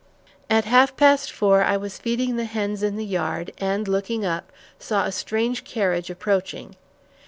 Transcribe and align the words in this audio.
At 0.49 0.65
half 0.65 0.97
past 0.97 1.31
four, 1.31 1.61
I 1.61 1.77
was 1.77 1.99
feeding 1.99 2.35
the 2.35 2.45
hens 2.45 2.81
in 2.81 2.95
the 2.95 3.05
yard, 3.05 3.51
and, 3.59 3.87
looking 3.87 4.25
up, 4.25 4.51
saw 4.79 5.05
a 5.05 5.11
strange 5.11 5.63
carriage 5.63 6.09
approaching. 6.09 6.75